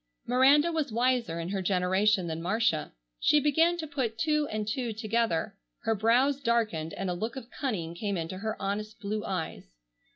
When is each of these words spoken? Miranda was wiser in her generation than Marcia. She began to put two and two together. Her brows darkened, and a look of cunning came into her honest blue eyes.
Miranda 0.25 0.71
was 0.71 0.91
wiser 0.91 1.39
in 1.39 1.49
her 1.49 1.61
generation 1.61 2.25
than 2.25 2.41
Marcia. 2.41 2.91
She 3.19 3.39
began 3.39 3.77
to 3.77 3.85
put 3.85 4.17
two 4.17 4.47
and 4.47 4.67
two 4.67 4.93
together. 4.93 5.55
Her 5.83 5.93
brows 5.93 6.41
darkened, 6.41 6.95
and 6.95 7.07
a 7.07 7.13
look 7.13 7.35
of 7.35 7.51
cunning 7.51 7.93
came 7.93 8.17
into 8.17 8.39
her 8.39 8.59
honest 8.59 8.99
blue 8.99 9.23
eyes. 9.23 9.75